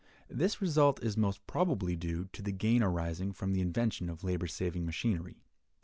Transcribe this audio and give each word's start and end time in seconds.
This 0.31 0.59
result 0.63 0.99
is 1.03 1.15
most 1.15 1.45
probably 1.45 1.95
due 1.95 2.25
to 2.33 2.41
the 2.41 2.51
gain 2.51 2.81
arising 2.81 3.33
from 3.33 3.53
the 3.53 3.61
invention 3.61 4.09
of 4.09 4.23
labor 4.23 4.47
saving 4.47 4.83
machinery. 4.83 5.43